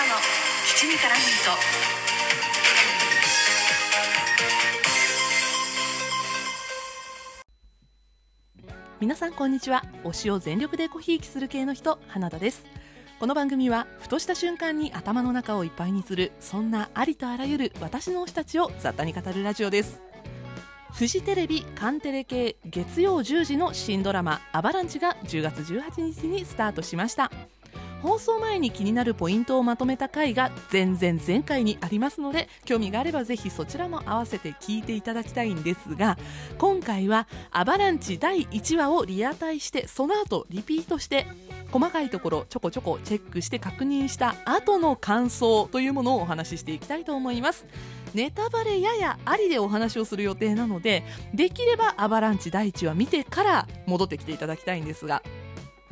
[0.00, 0.14] 原の
[0.64, 1.50] 七味からミート。
[8.98, 9.84] 皆さんこんにちは。
[10.04, 12.64] 推しを全力でコヒーきする系の人花田です。
[13.18, 20.00] この番組はふとした瞬間に頭の中をいっぱいにするそんなありとあらゆる私の推したちを雑多に語るラジオです。
[20.94, 27.30] フジテレビカンテレ系月曜10時の新ドラマ「アバランチ」が10月18日にスタートしました。
[28.02, 36.18] 放送前に気になるポイントをまとめた回が全然前回にありますので興味があればぜひそちらも合わせて聞いていただきたいんですが
[36.58, 41.26] 今回は「アバランチ」第1話をリアタイしてその後リピートして
[41.70, 47.66] 細かいところちょこちょこチェックして確認した後の感想というものをお話ししていきたいと思います。
[48.14, 55.22] ネタバレややありでお話をする予定なのでできればアバランチ第1話見てから戻ってきていただきたいんですが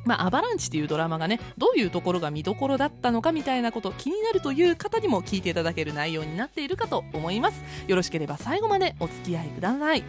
[0.05, 7.63] まあ、アバランチというドラマがねどういうところが見どころだったのかみたいなこと気になるという方にも聞いていただける内容になっているかと思います。
[7.87, 10.05] よろしければ最後までお付き合いください。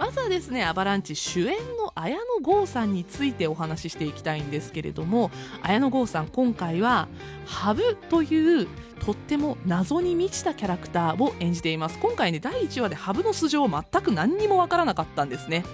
[0.00, 5.30] まずはですねアバランチ主演の綾野剛さんについてお話ししていきたいんですけれども
[5.62, 7.06] 綾野剛さん今回は
[7.44, 8.66] ハブという
[9.04, 11.98] とっても謎に満ちたキャラクターを演じています。
[11.98, 15.64] 今回ね第1話でハブの素性全く何にもわからなかったんですね。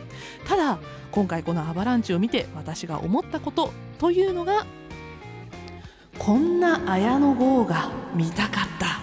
[0.46, 0.78] ただ
[1.12, 4.66] 今回このアバランチを見て私が思ったことというのが
[6.18, 8.95] こんな綾野剛が見たかった。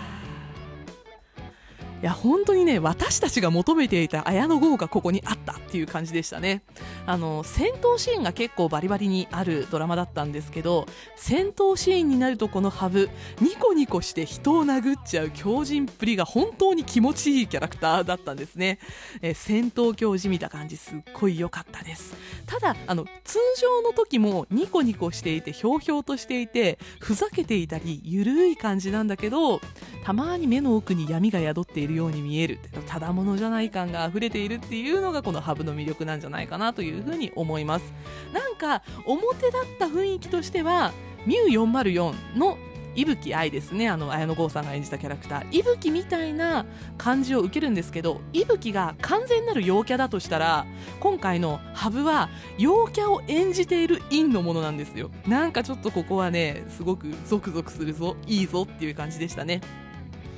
[2.03, 6.61] いや本当にね私たちが求めていた綾野剛がここにあったっていう感じでしたね。
[7.05, 13.09] あの戦闘シーンが結構バリバリにあるドラマだったんですけど戦闘シーンになるとこのハブ
[13.39, 18.79] ニコニコして人を殴っちゃう強靭っぷりが本当に気持ちいいキャラクターだったんですね、
[19.21, 22.17] え戦闘狂じみた感じすっごい良かったです。
[22.45, 29.61] ただあの通常の時もニコニコしていてひょうひょうとしていてふざけていたりゆるい感じなんだけど
[30.03, 32.59] たまに目の奥に闇が宿っているように見える。
[32.85, 37.93] ただものじゃない感が溢れているっていうのがこのハブの魅力なんじゃないかなというふうに思います。
[38.33, 40.91] なんか表だった雰囲気としては
[41.25, 42.57] ミュー404の
[42.95, 43.87] 伊吹愛ですね。
[43.87, 45.47] あの綾野剛さんが演じたキャラクター。
[45.51, 46.65] 伊吹みたいな
[46.97, 50.65] 感じを受けるんですけど伊吹が完全なる陽キャだとしたら
[50.99, 55.11] 今回のハブは陽キャを演じている陰のものなんですよ。
[55.25, 59.61] なんかちょっとここはねすごくゾクゾクするぞいいぞっていう感じでしたね。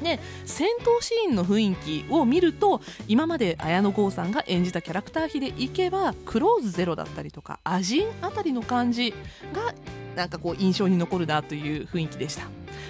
[0.04, 9.14] で戦闘シーンの雰囲気を見ると今まで綾野剛さんが演じたキャラクター比でいけばクローズゼロだったりとかアジンあたりの感じ
[9.54, 9.74] が
[10.16, 12.48] なんかこう印象に残るなという雰囲気でした。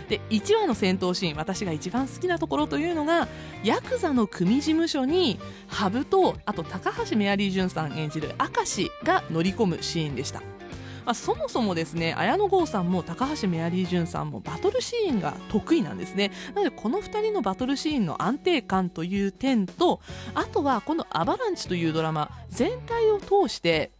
[0.10, 3.28] で1話の戦闘シーン私が一番好きなところというのが
[3.64, 10.55] ヤクザの組事務所にハブとあと高橋メアリージュンさん演じる明石が乗り込むシーンでした。
[11.06, 16.32] まあ、そもそもですね綾野剛さんも高橋メアリージュンさんもバトルシーンが得意なんですね。
[16.54, 20.02] なのでこの2人のバトルシーンの安定感という点と
[20.34, 23.92] あとはこの「アバランチ」というドラマ全体を通して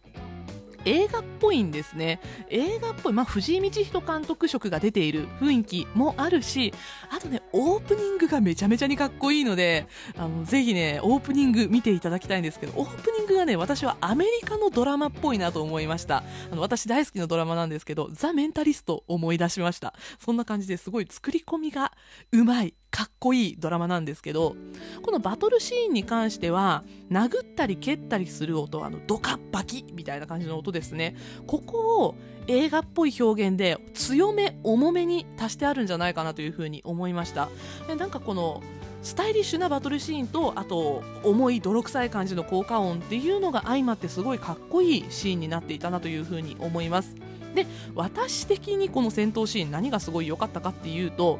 [0.86, 2.20] 映画っぽいんですね。
[2.48, 6.72] 映画っぽい、まあ、藤井道人監督色が出ている雰囲気もあるし
[7.10, 9.86] あとねオープニングがめちゃめちゃにかっこいいので
[10.16, 16.22] あのぜひねオープニング見ていただきたいんですけどオープニングがね私はアメリカのドラマっぽいなと思いました。
[16.50, 19.94] あの私大好きなドラマなんですけどザ・メンタリスト思い出しました。
[20.18, 21.92] そんな感じですごい作り込みが
[22.32, 22.74] うまい。
[22.96, 24.56] かっこいいドラマなんですけど
[25.02, 31.14] このバトルシーンに関しては殴ったり蹴ったりする音あのドカッバキみたいな感じの音ですね。
[31.46, 32.14] ここを
[32.46, 37.50] 映画っぽい表現で強め重めに足してあるんじゃないかなというふうに思いました。
[37.98, 38.62] なんかこの
[39.02, 47.14] スタイリッシュなバトルシーンとあと重い泥臭い感じの効果音っていうのが相まってすごいかっこいいシーンになっていたなというふうに思います。
[47.54, 51.38] で私的にこの戦闘シーン何がすごい良かったかっていうと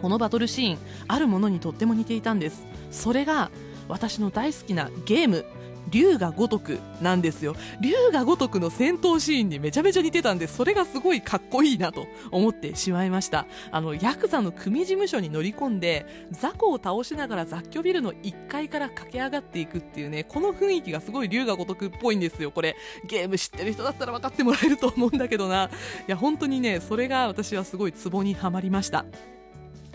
[0.00, 0.78] このバトルシーン
[1.08, 2.66] あるものにとっても似ていたんです。
[2.90, 3.50] それが
[3.88, 5.44] 私の大好きなゲーム
[5.90, 7.56] 竜が如くなんですよ。
[7.80, 13.46] 竜が如くの戦闘シーンにめちゃめちゃ似てたんでそれがすごいかっこいいなと思ってしまいました。
[13.70, 22.50] あのヤクザの組事務所に乗り込んで雑魚を倒しながら雑居ビルの1階から駆け上がっていくっていうねこの雰囲気がすごい竜が如くっぽいんですよ。
[22.50, 22.76] これ
[23.06, 25.66] ゲーム知ってる人だったら分かってもらえると思うんだけどな。
[25.66, 25.70] い
[26.06, 29.06] や本当にねそれが私はすごいツボにはまりました。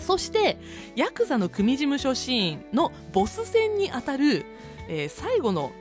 [0.03, 0.57] そして
[0.95, 4.45] ヤクザの組事務所シーンのボス戦にあたる、
[4.87, 5.71] えー、最後の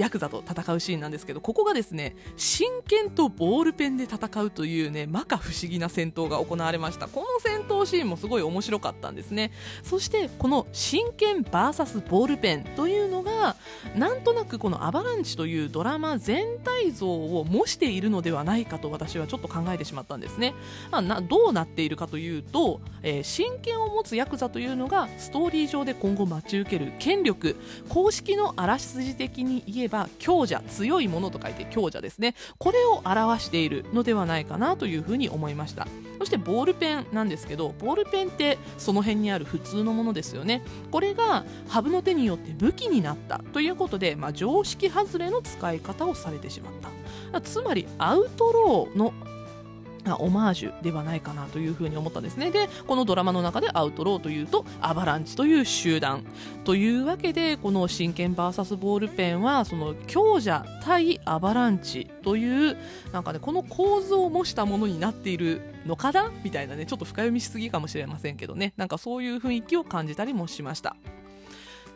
[0.00, 7.06] ヤクザと戦うシーンなんですけどここがですね真剣とボールペンで戦うというね摩訶不思議な戦闘が行われました。
[7.06, 9.52] この戦闘シーンもすごい面白かったんですね。
[9.82, 13.56] そしてこの真剣 VS ボールペンというのが
[13.94, 20.54] なんとなくこのアバランチというドラマ全体像を模しているのではないかと私はちょっと考えてしまったんですね、
[20.90, 27.56] まあ、などうなっているかというと、えー、真剣を持つヤクザというのがストーリー上で今後待ち受ける権力
[27.88, 32.34] 公式のあらすじ的に言えば強者強いものと書いて強者ですね。
[32.58, 35.86] これを表しているのではないかなというふうに思いました。
[36.18, 40.62] そしてボールペンなんですけどボールペンってその辺にある普通のものですよね。
[40.90, 46.72] これがハブの手によって武器になったということで、まあ、常識外れの使い方をされてしまっ
[47.32, 47.40] た。
[47.40, 49.12] つまりアウトローの
[50.06, 52.50] オマージュではないかなというふうに思ったんですね。
[52.50, 56.24] でこのドラマの中でアウトローというとアバランチという集団
[56.64, 62.76] というわけでこの真剣 VS ボールペンはその強者対アバランチという
[63.12, 66.30] なんかねこの構図を模したものになっているのかな？
[66.44, 68.72] みたいなねちょっと深読みしすぎかもしれませんけどね。
[68.76, 70.96] なんかそういう雰囲気を感じたりもしました。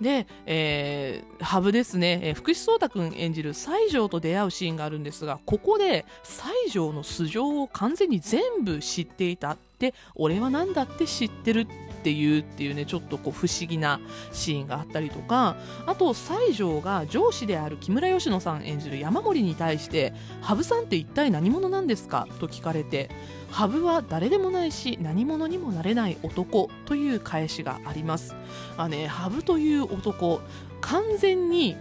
[0.01, 11.67] で、えー、ハブですね、えー、福士蒼太君演じる西条と出会うシーンがあるんですがここで西条の素性を完全に全部知っていたって俺は何だって知ってるっ
[12.05, 13.99] ていうっていうねちょっとこう不思議な
[14.33, 15.57] シーンがあったりとか
[15.87, 20.13] あと西条が上司である木村佳乃さん演じる山森に対して
[20.43, 23.11] 「羽生さんって一体何者なんですか?」と聞かれて
[23.55, 28.35] ハブは誰でもないし何者にもなれない男という返しがあります。
[28.77, 30.41] あ、ね、ハブという男
[30.81, 31.77] 完全に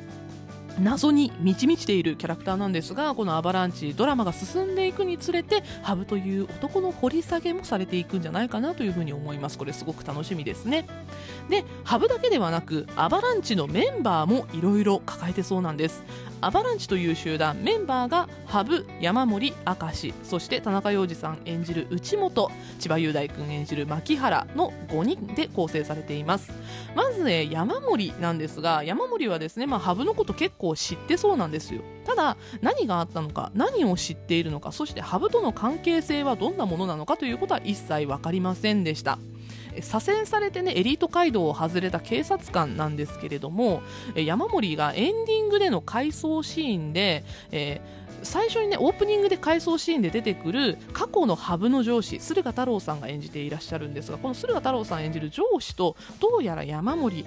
[0.80, 9.58] 謎に満ち満ちているキャラクターなんですがこの「アバランチ」ドラマが進んでいくにつれてハブという男の掘り下げもされていくんじゃないかなというふうに思います。
[9.58, 10.86] これすごく楽しみですね。
[11.50, 16.04] でハブだけではなくアバランチのメンバーもいろいろ抱えてそうなんです。
[16.42, 22.50] アバランチという集団メンバーが羽生山森明石そして田中洋次さん演じる内本
[22.80, 26.52] 千葉雄大君演じる牧原の5人で構成されています。
[26.96, 31.82] まずね山森なんですが山森はですね、まあ、羽生のこと結構知ってそうなんですよ。
[32.06, 39.20] ただ何があったのか何を知っているのかそして羽生との関係性はどんなものなのかということは一切分かりませんでした。
[39.82, 43.82] 左遷されてねエリート街道を外れた警察官なんですけれども
[44.16, 57.26] 山森がエンディングでの回想シーンで、えー最初にねオープニングで回想シーンで出てくる過去のハブの上司駿河太郎さんが演じていらっしゃるんですがこの駿河太郎さん演じる上司とどうやら山森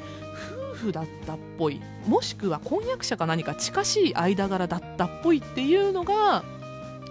[0.54, 1.80] 夫婦だったっぽい。
[2.06, 6.44] もしくは婚約者か何か近しい間柄だったっぽいっていうのが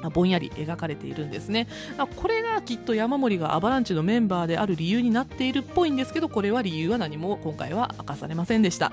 [0.10, 1.68] ぼんやり描かれているんですね。
[2.16, 8.92] これがきっと山森がアバランチのメンバーである理由になっているっぽいんですけどこれは理由は何も今回は明かされませんでした。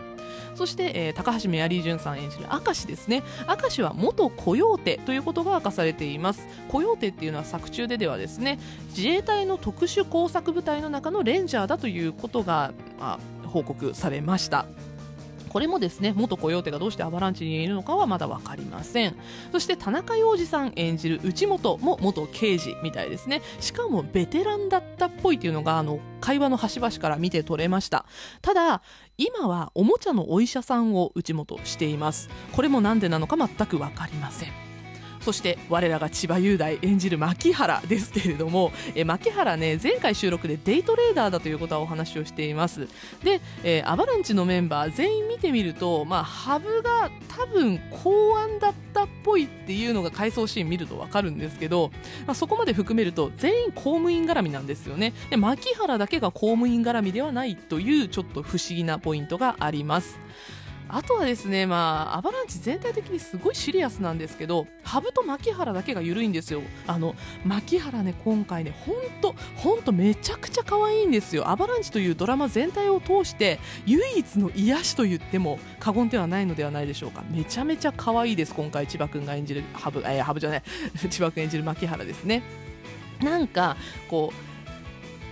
[0.54, 3.22] そして、えー、高橋メアリージュンさん演じる明石ですね。
[3.48, 6.46] 明石は元コヨーテということが明かされています。
[6.68, 8.58] コヨーテっていうのは作中でではですね
[8.96, 14.66] 自衛隊の特殊工作部隊の中のレンジャーだということが、まあ、報告されました。
[15.48, 19.14] これもですね元コヨーテがどうしてアバランチにいるのかはまだ分かりません。
[19.52, 23.42] そして田中洋次さん演じる内本も元刑事みたいですね。
[23.60, 28.06] しかもベテランだったっぽいというのがあの会話の端々から見て取れました。
[28.40, 28.80] ただ
[29.18, 32.30] 今はおもちゃのお医者さんを内本しています。
[32.52, 34.71] これも何でなのか全く分かりません。
[35.22, 42.88] そして我らが千葉雄大演じる牧原ですけれども、え牧原ね前回収録でデイトレーダーだということはお話をしています。
[43.22, 51.90] で、えー、アバランチのメンバー全員見てみるとまあハブが多分公安だったっぽいっていうのが回想シーン見ると分かるんですけど、
[52.26, 55.12] まあ、そこまで含めると全員公務員絡みなんですよね。
[55.30, 60.18] で牧原だけが公務員絡みではないというちょっと不思議なポイントがあります。
[60.94, 66.60] あとはですね、まあ、アバランチ全体的にすごいシリアスなんですけど、ハブと牧原だけが緩いんですよ。
[66.86, 71.48] あの、牧原ね、今回ね、ほんと、ほんとめちゃくちゃ可愛いんですよ。
[71.48, 77.24] アバランチというドラマ全体を通して、唯一の癒しと言っても過言ではないのではないでしょうか。
[77.30, 80.62] めちゃめちゃ可愛いです、今回千葉くんが演じるハブ、えー、ハブじゃない、
[81.08, 82.42] 千葉くん演じる牧原ですね。
[83.22, 84.51] なんか、こう、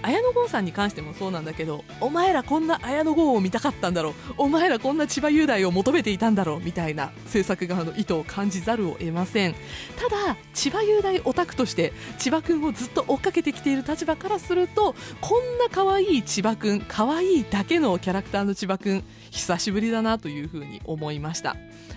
[0.03, 4.15] 綾野剛さんに関してもそうなんだけどお前らこんな綾野剛を見たかったんだろう。
[4.39, 6.61] お前らこんな千葉雄大を求めていたんだろう。
[6.61, 9.55] みたいな制作側の意図を感じざるを得ません。
[9.99, 21.57] ただ千葉雄大オタクとして千葉君をずっと追っかけてきている立場からするとこんな可愛い千葉君可愛いだけのキャラクターの千葉君久しぶりだなというふうに思いました。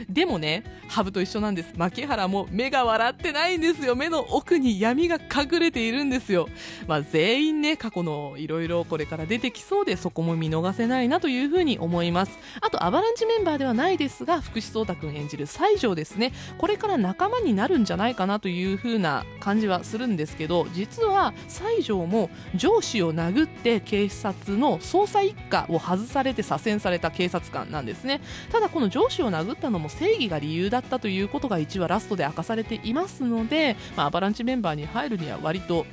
[0.09, 1.73] でもねハブと一緒なんです。
[1.77, 3.95] 牧原も目が笑ってないんですよ。
[3.95, 6.47] 目の奥に闇が隠れているんですよ、
[6.87, 12.37] まあ、全員ね去のいろいろこれから出てきそうでそこも見逃せないなというふうに思います。
[12.61, 16.33] あとアバランチメンバーではないですが福士蒼太君演じる西条ですね。
[16.57, 28.21] これから仲間になるんじゃないかなというふうな感じはするんですけど実は西条も上司を殴って警察の捜査一課を外されて左遷された警察官なんですね。
[28.51, 35.85] ただこの上司を殴ったのも正義が理由だったということが1話ラストで明かされていますので、まあ、アバランチメンバーに入るには割と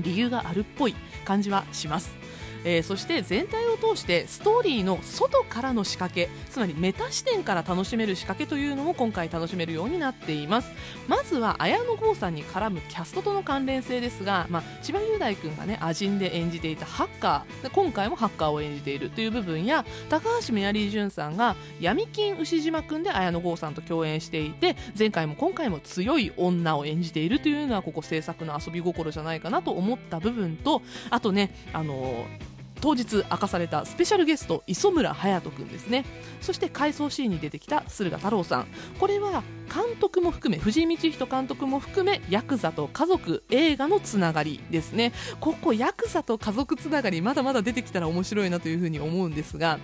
[0.00, 0.94] 理由があるっぽい
[1.24, 2.16] 感じはします。
[2.64, 10.70] えー、そして全体を通してストーリーの外からの仕掛けつまりメタ視点から楽しめる仕掛けというのも今回楽しめるようになっています。
[11.08, 32.51] まずは綾野剛さんに絡むキャストとの関連性ですが、まあ、千葉雄大君がねアジンで演じていたハッカー今回もハッカーを演じているという部分や高橋メアリージュンさんが闇金牛島君で綾野剛さんと共演していて前回も今回も強い女を演じているというのはここ制作の遊び心じゃないかなと思った部分とあとねあのー
[32.82, 36.04] 当日明かされたスペシャルゲスト磯村勇斗君ですね。
[36.40, 38.66] そして回想シーンに出てきた駿河太郎さん。
[38.98, 45.12] これは監督も含め藤井道人監督も含めヤクザと家族映画のつながりですね。
[45.38, 49.78] ここヤクザと家族つながりまだまだ出てきたら面白いなというふうに思うんですが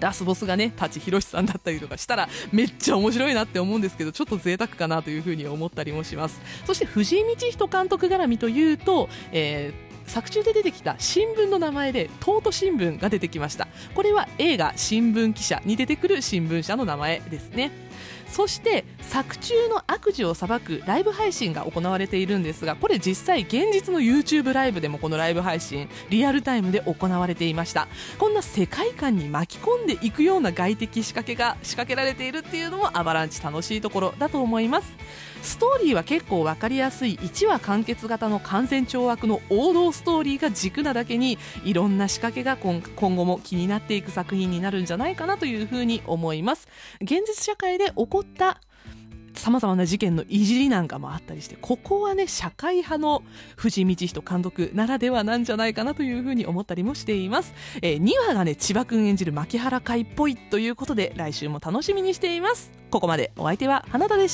[0.00, 6.40] ラスボスがね、舘ひろしさんだったりとかしたら、めっちゃ面白いなって思うんですけど、ちょっと贅沢かなというふうに思ったりもします。
[6.66, 13.66] そして藤井道人監督絡みというと、えー作中で出てきた新聞の名前で東都新聞が出てきました。
[13.94, 17.70] これは映画新聞記者に出てくる新聞社の名前ですね。
[18.28, 27.88] そして作中の悪事を裁くライブ配信が行われているんですがこれ実際現実の YouTube ライブでもこのライブ配信リアルタイムで行われていました。
[28.18, 34.92] こんな世界観に巻き込んでいくような外的仕掛けが仕掛けられているっていうのもアバランチ楽しいところだと思います。
[35.42, 42.80] ストーリーは結構分かりやすい1話完結型の完全懲悪の王道ストーリーが軸なだけにいろんな仕掛けが今
[43.16, 46.68] 後も気になっていく作品になるんじゃないかなというふうに思います。
[47.00, 48.60] 現実社会で起こった
[49.34, 53.22] さまざまな事件のいじりなんかもあったりしてここはね社会派の
[53.56, 62.82] 藤井道人監督ならではなんじゃないかなというふうに思ったりもしています、えー、2話がね千葉君演じる牧原会っぽいということで来週も楽しみにしています。
[62.92, 64.30] ここまでお相手は花田でし